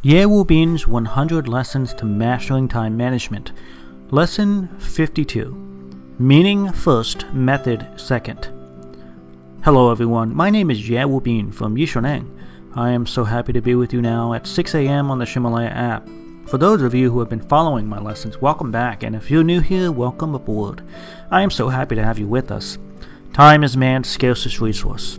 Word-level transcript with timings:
Ye 0.00 0.24
Wu 0.26 0.44
Bin's 0.44 0.86
100 0.86 1.48
Lessons 1.48 1.92
to 1.94 2.04
Mastering 2.04 2.68
Time 2.68 2.96
Management. 2.96 3.50
Lesson 4.12 4.68
52 4.78 6.14
Meaning 6.20 6.70
First, 6.70 7.26
Method 7.32 7.84
Second. 7.96 8.48
Hello, 9.64 9.90
everyone. 9.90 10.32
My 10.36 10.50
name 10.50 10.70
is 10.70 10.88
Ye 10.88 11.04
Wu 11.04 11.20
Bin 11.20 11.50
from 11.50 11.74
Yishuneng. 11.74 12.30
I 12.76 12.90
am 12.90 13.06
so 13.06 13.24
happy 13.24 13.52
to 13.52 13.60
be 13.60 13.74
with 13.74 13.92
you 13.92 14.00
now 14.00 14.34
at 14.34 14.46
6 14.46 14.72
a.m. 14.76 15.10
on 15.10 15.18
the 15.18 15.24
Ximalaya 15.24 15.74
app. 15.74 16.08
For 16.46 16.58
those 16.58 16.82
of 16.82 16.94
you 16.94 17.10
who 17.10 17.18
have 17.18 17.28
been 17.28 17.40
following 17.40 17.88
my 17.88 17.98
lessons, 17.98 18.40
welcome 18.40 18.70
back, 18.70 19.02
and 19.02 19.16
if 19.16 19.32
you're 19.32 19.42
new 19.42 19.58
here, 19.58 19.90
welcome 19.90 20.32
aboard. 20.32 20.80
I 21.28 21.42
am 21.42 21.50
so 21.50 21.70
happy 21.70 21.96
to 21.96 22.04
have 22.04 22.20
you 22.20 22.28
with 22.28 22.52
us. 22.52 22.78
Time 23.32 23.64
is 23.64 23.76
man's 23.76 24.08
scarcest 24.08 24.60
resource. 24.60 25.18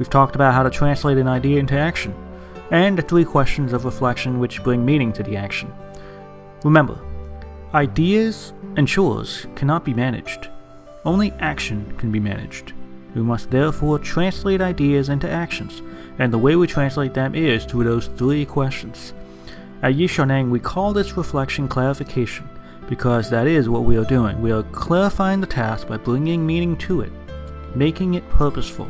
We've 0.00 0.08
talked 0.08 0.34
about 0.34 0.54
how 0.54 0.62
to 0.62 0.70
translate 0.70 1.18
an 1.18 1.28
idea 1.28 1.60
into 1.60 1.78
action, 1.78 2.14
and 2.70 2.96
the 2.96 3.02
three 3.02 3.26
questions 3.26 3.74
of 3.74 3.84
reflection 3.84 4.38
which 4.38 4.64
bring 4.64 4.82
meaning 4.82 5.12
to 5.12 5.22
the 5.22 5.36
action. 5.36 5.70
Remember, 6.64 6.98
ideas 7.74 8.54
and 8.78 8.88
chores 8.88 9.46
cannot 9.56 9.84
be 9.84 9.92
managed. 9.92 10.48
Only 11.04 11.32
action 11.32 11.94
can 11.98 12.10
be 12.10 12.18
managed. 12.18 12.72
We 13.14 13.20
must 13.20 13.50
therefore 13.50 13.98
translate 13.98 14.62
ideas 14.62 15.10
into 15.10 15.28
actions, 15.28 15.82
and 16.18 16.32
the 16.32 16.38
way 16.38 16.56
we 16.56 16.66
translate 16.66 17.12
them 17.12 17.34
is 17.34 17.66
through 17.66 17.84
those 17.84 18.06
three 18.06 18.46
questions. 18.46 19.12
At 19.82 19.96
Yishuneng, 19.96 20.48
we 20.48 20.60
call 20.60 20.94
this 20.94 21.18
reflection 21.18 21.68
clarification, 21.68 22.48
because 22.88 23.28
that 23.28 23.46
is 23.46 23.68
what 23.68 23.84
we 23.84 23.98
are 23.98 24.06
doing. 24.06 24.40
We 24.40 24.50
are 24.50 24.62
clarifying 24.62 25.42
the 25.42 25.46
task 25.46 25.88
by 25.88 25.98
bringing 25.98 26.46
meaning 26.46 26.78
to 26.78 27.02
it, 27.02 27.12
making 27.74 28.14
it 28.14 28.26
purposeful. 28.30 28.88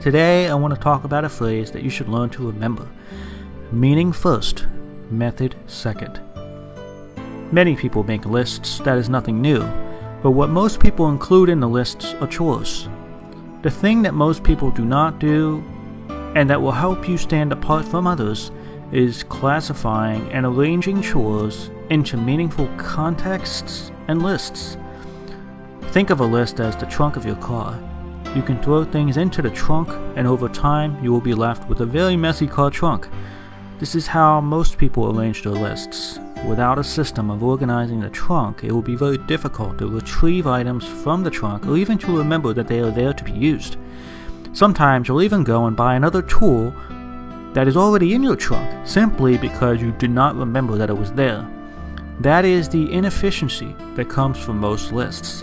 Today, 0.00 0.48
I 0.48 0.54
want 0.54 0.72
to 0.72 0.80
talk 0.80 1.04
about 1.04 1.24
a 1.24 1.28
phrase 1.28 1.72
that 1.72 1.82
you 1.82 1.90
should 1.90 2.08
learn 2.08 2.30
to 2.30 2.46
remember 2.46 2.88
meaning 3.72 4.12
first, 4.12 4.66
method 5.10 5.56
second. 5.66 6.20
Many 7.50 7.74
people 7.74 8.04
make 8.04 8.24
lists, 8.24 8.78
that 8.80 8.98
is 8.98 9.08
nothing 9.08 9.40
new, 9.40 9.60
but 10.22 10.30
what 10.30 10.50
most 10.50 10.78
people 10.78 11.08
include 11.08 11.48
in 11.48 11.58
the 11.58 11.68
lists 11.68 12.14
are 12.14 12.28
chores. 12.28 12.88
The 13.62 13.70
thing 13.70 14.02
that 14.02 14.14
most 14.14 14.44
people 14.44 14.70
do 14.70 14.84
not 14.84 15.18
do, 15.18 15.64
and 16.36 16.48
that 16.48 16.60
will 16.60 16.72
help 16.72 17.08
you 17.08 17.16
stand 17.16 17.52
apart 17.52 17.84
from 17.84 18.06
others, 18.06 18.52
is 18.92 19.24
classifying 19.24 20.30
and 20.30 20.46
arranging 20.46 21.02
chores 21.02 21.70
into 21.90 22.16
meaningful 22.16 22.68
contexts 22.76 23.90
and 24.06 24.22
lists. 24.22 24.76
Think 25.90 26.10
of 26.10 26.20
a 26.20 26.24
list 26.24 26.60
as 26.60 26.76
the 26.76 26.86
trunk 26.86 27.16
of 27.16 27.26
your 27.26 27.36
car. 27.36 27.80
You 28.36 28.42
can 28.42 28.62
throw 28.62 28.84
things 28.84 29.16
into 29.16 29.40
the 29.40 29.48
trunk, 29.48 29.88
and 30.14 30.26
over 30.26 30.46
time, 30.46 31.02
you 31.02 31.10
will 31.10 31.22
be 31.22 31.32
left 31.32 31.66
with 31.70 31.80
a 31.80 31.86
very 31.86 32.18
messy 32.18 32.46
car 32.46 32.70
trunk. 32.70 33.08
This 33.78 33.94
is 33.94 34.06
how 34.06 34.42
most 34.42 34.76
people 34.76 35.18
arrange 35.18 35.42
their 35.42 35.54
lists. 35.54 36.18
Without 36.46 36.78
a 36.78 36.84
system 36.84 37.30
of 37.30 37.42
organizing 37.42 38.00
the 38.00 38.10
trunk, 38.10 38.62
it 38.62 38.70
will 38.70 38.82
be 38.82 38.94
very 38.94 39.16
difficult 39.16 39.78
to 39.78 39.88
retrieve 39.88 40.46
items 40.46 40.84
from 40.84 41.22
the 41.22 41.30
trunk 41.30 41.66
or 41.66 41.78
even 41.78 41.96
to 41.96 42.18
remember 42.18 42.52
that 42.52 42.68
they 42.68 42.80
are 42.80 42.90
there 42.90 43.14
to 43.14 43.24
be 43.24 43.32
used. 43.32 43.78
Sometimes 44.52 45.08
you'll 45.08 45.22
even 45.22 45.42
go 45.42 45.64
and 45.64 45.74
buy 45.74 45.94
another 45.94 46.20
tool 46.20 46.74
that 47.54 47.66
is 47.66 47.76
already 47.76 48.12
in 48.12 48.22
your 48.22 48.36
trunk 48.36 48.86
simply 48.86 49.38
because 49.38 49.80
you 49.80 49.92
did 49.92 50.10
not 50.10 50.36
remember 50.36 50.76
that 50.76 50.90
it 50.90 50.98
was 50.98 51.10
there. 51.12 51.48
That 52.20 52.44
is 52.44 52.68
the 52.68 52.92
inefficiency 52.92 53.74
that 53.94 54.10
comes 54.10 54.38
from 54.38 54.58
most 54.58 54.92
lists. 54.92 55.40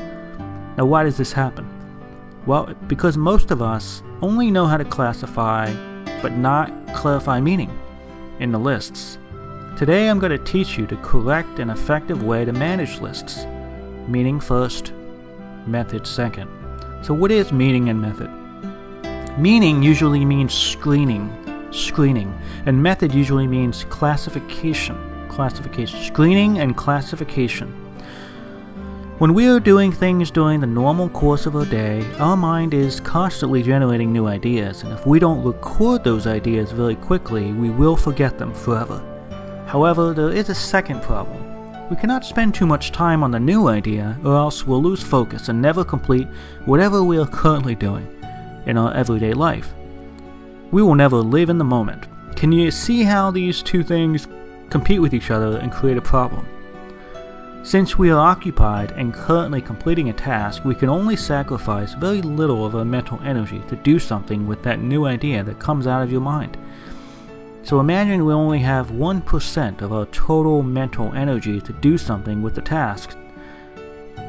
Now, 0.78 0.86
why 0.86 1.04
does 1.04 1.18
this 1.18 1.34
happen? 1.34 1.73
Well, 2.46 2.76
because 2.88 3.16
most 3.16 3.52
of 3.52 3.62
us 3.62 4.04
only 4.22 4.52
know 4.52 4.66
how 4.66 4.76
to 4.76 4.84
classify, 4.84 5.74
but 6.22 6.34
not 6.34 6.72
clarify 6.94 7.40
meaning 7.40 7.72
in 8.40 8.52
the 8.52 8.60
lists. 8.60 9.18
Today 9.78 10.10
I'm 10.10 10.20
going 10.20 10.38
to 10.38 10.44
teach 10.44 10.78
you 10.78 10.86
the 10.86 10.98
correct 10.98 11.60
and 11.60 11.72
effective 11.72 12.22
way 12.22 12.44
to 12.44 12.52
manage 12.52 13.00
lists. 13.00 13.46
Meaning 14.10 14.42
first, 14.42 14.92
method 15.66 16.06
second. 16.06 16.50
So, 17.02 17.14
what 17.14 17.32
is 17.32 17.54
meaning 17.54 17.88
and 17.88 18.02
method? 18.02 18.30
Meaning 19.40 19.82
usually 19.82 20.26
means 20.26 20.54
screening, 20.54 21.32
screening, 21.72 22.38
and 22.66 22.84
method 22.84 23.14
usually 23.14 23.48
means 23.48 23.86
classification, 23.86 24.98
classification, 25.30 26.04
screening 26.04 26.60
and 26.60 26.76
classification. 26.76 27.83
When 29.24 29.34
we 29.34 29.48
are 29.48 29.62
doing 29.62 29.94
things 29.94 30.30
during 30.30 30.60
the 30.60 30.68
normal 30.68 31.08
course 31.08 31.46
of 31.46 31.56
our 31.56 31.64
day, 31.64 32.06
our 32.20 32.36
mind 32.36 32.74
is 32.74 33.00
constantly 33.00 33.64
generating 33.64 34.12
new 34.12 34.28
ideas, 34.28 34.84
and 34.84 34.92
if 34.92 35.06
we 35.06 35.18
don't 35.18 35.46
record 35.46 36.04
those 36.04 36.28
ideas 36.28 36.74
very 36.74 36.96
quickly, 36.96 37.54
we 37.54 37.70
will 37.70 37.96
forget 37.96 38.38
them 38.38 38.54
forever. 38.54 39.02
However, 39.66 40.14
there 40.14 40.28
is 40.28 40.50
a 40.50 40.54
second 40.54 41.02
problem. 41.02 41.42
We 41.90 41.96
cannot 41.96 42.26
spend 42.26 42.54
too 42.54 42.66
much 42.66 42.92
time 42.92 43.24
on 43.24 43.32
the 43.32 43.40
new 43.40 43.70
idea, 43.70 44.20
or 44.26 44.36
else 44.36 44.68
we'll 44.68 44.84
lose 44.84 45.02
focus 45.02 45.48
and 45.48 45.62
never 45.62 45.86
complete 45.86 46.28
whatever 46.66 47.02
we 47.02 47.18
are 47.18 47.26
currently 47.26 47.76
doing 47.76 48.06
in 48.66 48.78
our 48.78 48.94
everyday 48.94 49.32
life. 49.32 49.74
We 50.72 50.84
will 50.84 50.96
never 50.96 51.16
live 51.16 51.50
in 51.50 51.58
the 51.58 51.64
moment. 51.64 52.08
Can 52.36 52.52
you 52.52 52.72
see 52.72 53.04
how 53.04 53.32
these 53.32 53.64
two 53.64 53.86
things 53.86 54.28
compete 54.70 55.00
with 55.02 55.14
each 55.14 55.32
other 55.32 55.60
and 55.60 55.72
create 55.72 55.96
a 55.96 56.02
problem? 56.02 56.46
Since 57.64 57.98
we 57.98 58.10
are 58.10 58.20
occupied 58.20 58.92
and 58.92 59.14
currently 59.14 59.62
completing 59.62 60.10
a 60.10 60.14
task, 60.14 60.66
we 60.66 60.76
can 60.76 60.90
only 60.90 61.16
sacrifice 61.16 61.94
very 61.94 62.22
little 62.22 62.66
of 62.66 62.76
our 62.76 62.84
mental 62.84 63.22
energy 63.24 63.64
to 63.70 63.78
do 63.78 64.00
something 64.00 64.46
with 64.46 64.62
that 64.64 64.82
new 64.82 65.06
idea 65.06 65.46
that 65.46 65.60
comes 65.60 65.88
out 65.88 66.04
of 66.04 66.12
your 66.12 66.20
mind. 66.20 66.58
So 67.64 67.80
imagine 67.80 68.26
we 68.26 68.34
only 68.34 68.60
have 68.60 68.92
1% 68.92 69.82
of 69.82 69.94
our 69.94 70.06
total 70.08 70.62
mental 70.62 71.14
energy 71.14 71.62
to 71.62 71.72
do 71.72 71.98
something 71.98 72.42
with 72.42 72.54
the 72.54 72.62
task. 72.62 73.16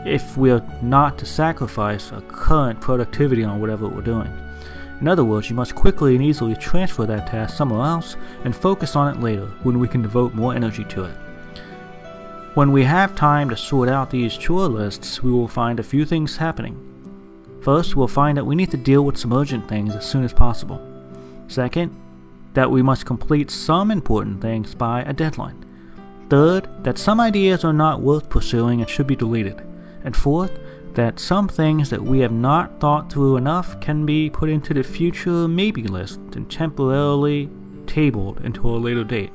If 0.07 0.37
we 0.37 0.53
are 0.53 0.65
not 0.81 1.19
to 1.19 1.27
sacrifice 1.27 2.13
our 2.13 2.21
current 2.21 2.81
productivity 2.81 3.43
on 3.43 3.61
whatever 3.61 3.89
we're 3.89 4.03
doing. 4.03 4.33
In 5.01 5.09
other 5.09 5.25
words, 5.25 5.51
you 5.51 5.57
must 5.57 5.75
quickly 5.75 6.15
and 6.15 6.25
easily 6.25 6.55
transfer 6.55 7.05
that 7.07 7.27
task 7.27 7.57
somewhere 7.57 7.85
else 7.85 8.17
and 8.45 8.55
focus 8.55 8.95
on 8.95 9.13
it 9.13 9.21
later 9.21 9.47
when 9.65 9.81
we 9.81 9.89
can 9.89 10.03
devote 10.03 10.35
more 10.35 10.55
energy 10.55 10.85
to 10.85 11.03
it. 11.03 11.17
When 12.55 12.71
we 12.71 12.85
have 12.85 13.17
time 13.17 13.51
to 13.51 13.57
sort 13.57 13.89
out 13.89 14.11
these 14.11 14.37
chore 14.37 14.69
lists, 14.69 15.21
we 15.25 15.33
will 15.33 15.49
find 15.49 15.81
a 15.81 15.83
few 15.83 16.05
things 16.05 16.37
happening. 16.37 16.79
First, 17.63 17.97
we'll 17.97 18.07
find 18.07 18.39
that 18.39 18.47
we 18.47 18.55
need 18.55 18.71
to 18.71 18.77
deal 18.77 19.05
with 19.05 19.17
some 19.17 19.33
urgent 19.33 19.69
things 19.69 19.93
as 19.97 20.09
soon 20.09 20.23
as 20.23 20.33
possible. 20.33 20.81
Second, 21.49 21.93
that 22.53 22.71
we 22.71 22.81
must 22.81 23.07
complete 23.07 23.51
some 23.51 23.91
important 23.91 24.41
things 24.41 24.73
by 24.73 25.03
a 25.03 25.13
deadline. 25.13 25.65
Third, 26.31 26.69
that 26.85 26.97
some 26.97 27.19
ideas 27.19 27.65
are 27.65 27.73
not 27.73 28.03
worth 28.03 28.31
pursuing 28.31 28.81
and 28.81 28.89
should 28.89 29.09
be 29.09 29.17
deleted. 29.17 29.61
And 30.05 30.17
fourth, 30.17 30.57
that 30.93 31.19
some 31.19 31.49
things 31.49 31.91
that 31.91 32.05
we 32.05 32.21
have 32.21 32.31
not 32.31 32.79
thought 32.79 33.13
through 33.13 33.37
enough 33.37 33.81
can 33.81 34.07
be 34.07 34.31
put 34.31 34.49
into 34.49 34.73
the 34.73 34.85
future 34.85 35.49
maybe 35.49 35.83
list 35.83 36.21
and 36.37 36.49
temporarily 36.49 37.51
tabled 37.89 38.43
until 38.43 38.77
a 38.77 38.79
later 38.79 39.03
date. 39.03 39.33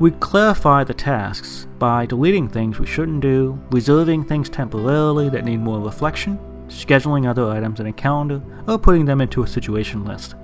We 0.00 0.12
clarify 0.12 0.84
the 0.84 0.94
tasks 0.94 1.66
by 1.80 2.06
deleting 2.06 2.48
things 2.48 2.78
we 2.78 2.86
shouldn't 2.86 3.20
do, 3.20 3.58
reserving 3.72 4.24
things 4.24 4.48
temporarily 4.48 5.28
that 5.30 5.44
need 5.44 5.56
more 5.56 5.80
reflection, 5.80 6.38
scheduling 6.68 7.26
other 7.26 7.48
items 7.48 7.80
in 7.80 7.86
a 7.86 7.92
calendar, 7.92 8.40
or 8.68 8.78
putting 8.78 9.06
them 9.06 9.20
into 9.20 9.42
a 9.42 9.48
situation 9.48 10.04
list. 10.04 10.36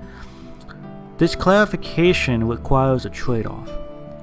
This 1.19 1.37
clarification 1.37 2.45
requires 2.45 3.05
a 3.05 3.09
trade 3.09 3.47
off. 3.47 3.71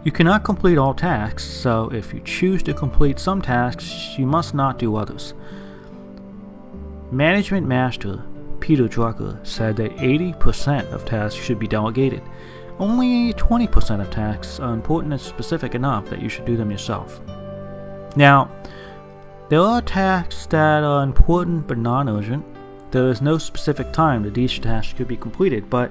You 0.05 0.13
cannot 0.13 0.45
complete 0.45 0.77
all 0.77 0.93
tasks, 0.93 1.45
so 1.45 1.91
if 1.95 2.13
you 2.13 2.21
choose 2.21 2.63
to 2.65 2.75
complete 2.75 3.19
some 3.19 3.41
tasks, 3.41 4.19
you 4.19 4.27
must 4.27 4.53
not 4.53 4.79
do 4.79 4.97
others. 4.97 5.33
Management 7.11 7.67
Master 7.67 8.23
Peter 8.61 8.87
Drucker 8.87 9.45
said 9.47 9.77
that 9.77 9.97
80% 9.97 10.93
of 10.93 11.07
tasks 11.07 11.43
should 11.43 11.59
be 11.59 11.67
delegated 11.67 12.23
only 12.79 13.33
20% 13.35 14.01
of 14.01 14.11
tasks 14.11 14.61
are 14.61 14.73
important 14.73 15.13
and 15.13 15.21
specific 15.21 15.75
enough 15.75 16.09
that 16.11 16.21
you 16.23 16.29
should 16.29 16.45
do 16.45 16.57
them 16.57 16.71
yourself. 16.71 17.21
Now, 18.17 18.51
there 19.49 19.61
are 19.61 19.83
tasks 19.83 20.47
that 20.47 20.83
are 20.83 21.03
important 21.03 21.67
but 21.67 21.79
non 21.79 22.09
urgent. 22.09 22.45
There 22.91 23.09
is 23.09 23.23
no 23.23 23.39
specific 23.39 23.93
time 23.93 24.23
that 24.25 24.39
each 24.39 24.61
task 24.61 24.97
should 24.97 25.09
be 25.09 25.17
completed, 25.17 25.69
but 25.71 25.91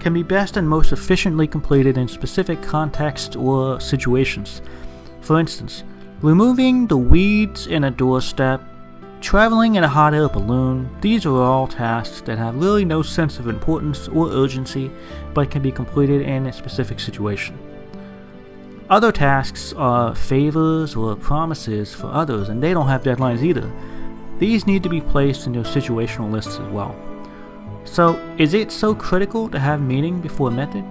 can 0.00 0.12
be 0.12 0.22
best 0.22 0.56
and 0.56 0.68
most 0.68 0.92
efficiently 0.92 1.46
completed 1.46 1.96
in 1.96 2.08
specific 2.08 2.60
contexts 2.62 3.36
or 3.36 3.80
situations. 3.80 4.62
For 5.20 5.38
instance, 5.38 5.84
removing 6.20 6.88
the 6.88 6.96
weeds 6.96 7.68
in 7.68 7.84
a 7.84 7.90
doorstep, 7.90 8.60
traveling 9.22 9.76
in 9.76 9.84
a 9.84 9.88
hot 9.88 10.12
air 10.12 10.28
balloon, 10.28 10.90
these 11.00 11.24
are 11.24 11.40
all 11.40 11.68
tasks 11.68 12.20
that 12.22 12.38
have 12.38 12.56
really 12.56 12.84
no 12.84 13.02
sense 13.02 13.38
of 13.38 13.46
importance 13.46 14.08
or 14.08 14.28
urgency 14.28 14.90
but 15.32 15.50
can 15.50 15.62
be 15.62 15.70
completed 15.70 16.22
in 16.22 16.46
a 16.46 16.52
specific 16.52 16.98
situation. 16.98 17.56
Other 18.90 19.12
tasks 19.12 19.72
are 19.74 20.14
favors 20.14 20.96
or 20.96 21.16
promises 21.16 21.94
for 21.94 22.08
others, 22.08 22.48
and 22.48 22.62
they 22.62 22.74
don't 22.74 22.88
have 22.88 23.04
deadlines 23.04 23.42
either. 23.42 23.72
These 24.38 24.66
need 24.66 24.82
to 24.82 24.88
be 24.88 25.00
placed 25.00 25.46
in 25.46 25.54
your 25.54 25.64
situational 25.64 26.30
lists 26.30 26.58
as 26.58 26.68
well. 26.68 26.94
So, 27.84 28.20
is 28.38 28.54
it 28.54 28.70
so 28.70 28.94
critical 28.94 29.48
to 29.48 29.58
have 29.58 29.80
meaning 29.80 30.20
before 30.20 30.50
method? 30.50 30.84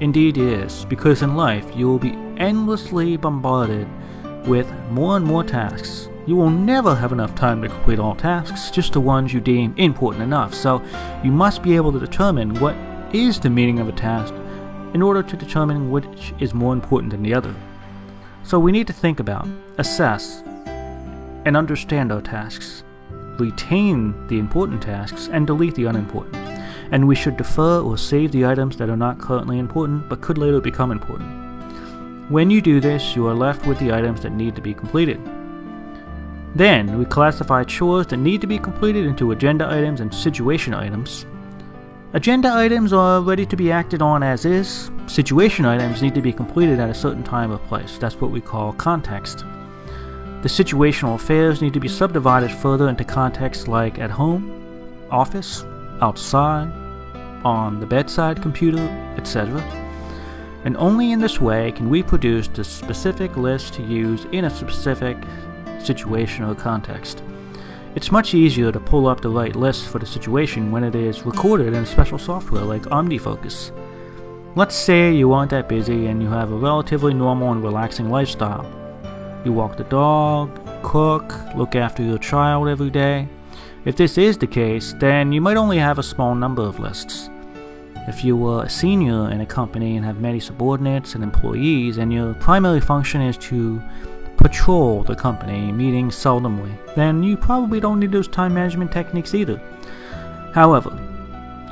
Indeed, 0.00 0.36
it 0.36 0.44
is, 0.44 0.84
because 0.84 1.22
in 1.22 1.34
life 1.34 1.66
you 1.74 1.88
will 1.88 1.98
be 1.98 2.16
endlessly 2.36 3.16
bombarded 3.16 3.88
with 4.46 4.70
more 4.90 5.16
and 5.16 5.24
more 5.24 5.42
tasks. 5.42 6.08
You 6.28 6.36
will 6.36 6.50
never 6.50 6.94
have 6.94 7.12
enough 7.12 7.34
time 7.34 7.62
to 7.62 7.70
complete 7.70 7.98
all 7.98 8.14
tasks, 8.14 8.70
just 8.70 8.92
the 8.92 9.00
ones 9.00 9.32
you 9.32 9.40
deem 9.40 9.74
important 9.78 10.22
enough. 10.22 10.52
So, 10.52 10.82
you 11.24 11.32
must 11.32 11.62
be 11.62 11.74
able 11.74 11.90
to 11.90 11.98
determine 11.98 12.52
what 12.60 12.76
is 13.14 13.40
the 13.40 13.48
meaning 13.48 13.78
of 13.78 13.88
a 13.88 13.92
task 13.92 14.34
in 14.92 15.00
order 15.00 15.22
to 15.22 15.36
determine 15.38 15.90
which 15.90 16.34
is 16.38 16.52
more 16.52 16.74
important 16.74 17.12
than 17.12 17.22
the 17.22 17.32
other. 17.32 17.54
So, 18.42 18.58
we 18.58 18.72
need 18.72 18.86
to 18.88 18.92
think 18.92 19.20
about, 19.20 19.48
assess, 19.78 20.42
and 21.46 21.56
understand 21.56 22.12
our 22.12 22.20
tasks 22.20 22.84
retain 23.38 24.26
the 24.26 24.38
important 24.38 24.82
tasks 24.82 25.30
and 25.32 25.46
delete 25.46 25.76
the 25.76 25.86
unimportant. 25.86 26.36
And 26.92 27.08
we 27.08 27.14
should 27.14 27.38
defer 27.38 27.80
or 27.80 27.96
save 27.96 28.32
the 28.32 28.44
items 28.44 28.76
that 28.76 28.90
are 28.90 28.98
not 28.98 29.18
currently 29.18 29.58
important 29.58 30.10
but 30.10 30.20
could 30.20 30.36
later 30.36 30.60
become 30.60 30.92
important. 30.92 32.30
When 32.30 32.50
you 32.50 32.60
do 32.60 32.80
this, 32.80 33.16
you 33.16 33.26
are 33.28 33.34
left 33.34 33.64
with 33.64 33.78
the 33.78 33.94
items 33.94 34.20
that 34.20 34.32
need 34.32 34.54
to 34.56 34.60
be 34.60 34.74
completed. 34.74 35.18
Then, 36.58 36.98
we 36.98 37.04
classify 37.04 37.62
chores 37.62 38.08
that 38.08 38.16
need 38.16 38.40
to 38.40 38.48
be 38.48 38.58
completed 38.58 39.06
into 39.06 39.30
agenda 39.30 39.68
items 39.70 40.00
and 40.00 40.12
situation 40.12 40.74
items. 40.74 41.24
Agenda 42.14 42.52
items 42.52 42.92
are 42.92 43.20
ready 43.20 43.46
to 43.46 43.54
be 43.54 43.70
acted 43.70 44.02
on 44.02 44.24
as 44.24 44.44
is. 44.44 44.90
Situation 45.06 45.64
items 45.64 46.02
need 46.02 46.16
to 46.16 46.20
be 46.20 46.32
completed 46.32 46.80
at 46.80 46.90
a 46.90 46.94
certain 46.94 47.22
time 47.22 47.52
or 47.52 47.58
place. 47.58 47.96
That's 47.96 48.20
what 48.20 48.32
we 48.32 48.40
call 48.40 48.72
context. 48.72 49.44
The 50.42 50.48
situational 50.48 51.14
affairs 51.14 51.62
need 51.62 51.74
to 51.74 51.80
be 51.80 51.86
subdivided 51.86 52.50
further 52.50 52.88
into 52.88 53.04
contexts 53.04 53.68
like 53.68 54.00
at 54.00 54.10
home, 54.10 54.50
office, 55.12 55.62
outside, 56.00 56.72
on 57.44 57.78
the 57.78 57.86
bedside 57.86 58.42
computer, 58.42 58.82
etc. 59.16 59.60
And 60.64 60.76
only 60.76 61.12
in 61.12 61.20
this 61.20 61.40
way 61.40 61.70
can 61.70 61.88
we 61.88 62.02
produce 62.02 62.48
the 62.48 62.64
specific 62.64 63.36
list 63.36 63.74
to 63.74 63.84
use 63.84 64.24
in 64.32 64.46
a 64.46 64.50
specific 64.50 65.16
situation 65.84 66.44
or 66.44 66.54
context. 66.54 67.22
It's 67.94 68.12
much 68.12 68.34
easier 68.34 68.70
to 68.70 68.78
pull 68.78 69.06
up 69.06 69.20
the 69.20 69.28
right 69.28 69.56
list 69.56 69.88
for 69.88 69.98
the 69.98 70.06
situation 70.06 70.70
when 70.70 70.84
it 70.84 70.94
is 70.94 71.26
recorded 71.26 71.74
in 71.74 71.84
special 71.86 72.18
software 72.18 72.62
like 72.62 72.82
OmniFocus. 72.82 73.72
Let's 74.56 74.74
say 74.74 75.14
you 75.14 75.32
aren't 75.32 75.50
that 75.50 75.68
busy 75.68 76.06
and 76.06 76.22
you 76.22 76.28
have 76.28 76.52
a 76.52 76.56
relatively 76.56 77.14
normal 77.14 77.52
and 77.52 77.62
relaxing 77.62 78.10
lifestyle. 78.10 78.66
You 79.44 79.52
walk 79.52 79.76
the 79.76 79.84
dog, 79.84 80.60
cook, 80.82 81.34
look 81.54 81.76
after 81.76 82.02
your 82.02 82.18
child 82.18 82.68
every 82.68 82.90
day. 82.90 83.28
If 83.84 83.96
this 83.96 84.18
is 84.18 84.36
the 84.36 84.46
case, 84.46 84.94
then 84.98 85.32
you 85.32 85.40
might 85.40 85.56
only 85.56 85.78
have 85.78 85.98
a 85.98 86.02
small 86.02 86.34
number 86.34 86.62
of 86.62 86.78
lists. 86.78 87.30
If 88.08 88.24
you 88.24 88.36
were 88.36 88.64
a 88.64 88.70
senior 88.70 89.30
in 89.30 89.40
a 89.40 89.46
company 89.46 89.96
and 89.96 90.04
have 90.04 90.20
many 90.20 90.40
subordinates 90.40 91.14
and 91.14 91.22
employees, 91.22 91.98
and 91.98 92.12
your 92.12 92.34
primary 92.34 92.80
function 92.80 93.20
is 93.20 93.36
to 93.38 93.82
patrol 94.38 95.02
the 95.02 95.14
company, 95.14 95.70
meeting 95.72 96.08
seldomly, 96.08 96.72
then 96.94 97.22
you 97.22 97.36
probably 97.36 97.80
don't 97.80 98.00
need 98.00 98.12
those 98.12 98.28
time 98.28 98.54
management 98.54 98.90
techniques 98.90 99.34
either. 99.34 99.60
However, 100.54 100.98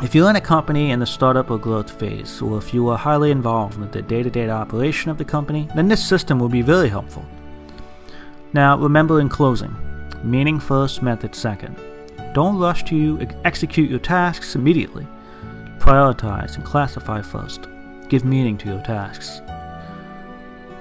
if 0.03 0.15
you're 0.15 0.29
in 0.29 0.37
a 0.37 0.41
company 0.41 0.91
in 0.91 0.99
the 0.99 1.07
startup 1.07 1.51
or 1.51 1.59
growth 1.59 1.91
phase, 1.91 2.43
or 2.43 2.59
if 2.59 2.75
you 2.75 2.87
are 2.89 2.99
highly 2.99 3.31
involved 3.31 3.79
with 3.79 3.93
the 3.93 4.03
day 4.03 4.23
to 4.23 4.29
day 4.29 4.51
operation 4.51 5.11
of 5.11 5.17
the 5.17 5.25
company, 5.25 5.69
then 5.75 5.89
this 5.89 6.07
system 6.07 6.39
will 6.39 6.51
be 6.51 6.61
very 6.61 6.89
helpful. 6.89 7.25
Now, 8.53 8.77
remember 8.77 9.21
in 9.21 9.29
closing 9.29 9.75
meaning 10.23 10.59
first, 10.59 11.03
method 11.03 11.35
second. 11.35 11.77
Don't 12.35 12.59
rush 12.59 12.85
to 12.85 13.27
execute 13.45 13.89
your 13.89 14.01
tasks 14.01 14.57
immediately. 14.57 15.07
Prioritize 15.79 16.57
and 16.57 16.65
classify 16.65 17.23
first. 17.23 17.69
Give 18.09 18.25
meaning 18.25 18.59
to 18.59 18.69
your 18.69 18.83
tasks. 18.83 19.41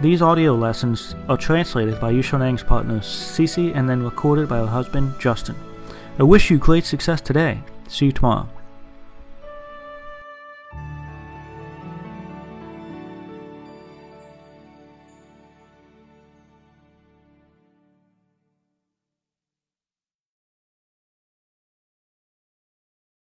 These 0.02 0.22
audio 0.22 0.54
lessons 0.54 1.16
are 1.30 1.38
translated 1.38 2.02
by 2.02 2.12
Yishuneng's 2.12 2.64
partner 2.64 3.00
Cece 3.00 3.74
and 3.74 3.90
then 3.90 4.04
recorded 4.04 4.50
by 4.50 4.58
her 4.58 4.66
husband 4.66 5.14
Justin. 5.20 5.56
I 6.20 6.24
wish 6.24 6.52
you 6.52 6.58
great 6.58 6.86
success 6.86 7.22
today. 7.22 7.62
See 7.88 8.08
you 8.08 8.12
tomorrow. 8.12 8.50